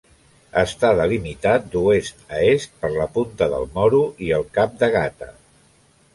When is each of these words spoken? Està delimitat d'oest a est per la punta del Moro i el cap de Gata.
Està 0.59 0.89
delimitat 0.99 1.67
d'oest 1.75 2.23
a 2.39 2.39
est 2.53 2.73
per 2.81 2.91
la 2.95 3.07
punta 3.19 3.49
del 3.53 3.69
Moro 3.77 4.01
i 4.31 4.35
el 4.41 4.49
cap 4.59 4.77
de 4.83 4.91
Gata. 4.99 5.31